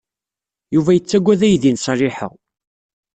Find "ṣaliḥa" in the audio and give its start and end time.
1.85-2.29